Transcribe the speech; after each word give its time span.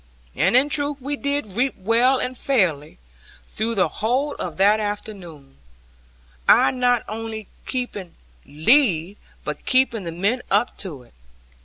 And 0.35 0.55
in 0.57 0.67
truth 0.69 0.99
we 0.99 1.15
did 1.15 1.45
reap 1.53 1.75
well 1.77 2.17
and 2.17 2.35
fairly, 2.35 2.97
through 3.49 3.75
the 3.75 3.87
whole 3.87 4.33
of 4.39 4.57
that 4.57 4.79
afternoon, 4.79 5.57
I 6.49 6.71
not 6.71 7.03
only 7.07 7.47
keeping 7.67 8.15
lead, 8.43 9.17
but 9.45 9.67
keeping 9.67 10.01
the 10.03 10.11
men 10.11 10.41
up 10.49 10.75
to 10.79 11.03
it. 11.03 11.13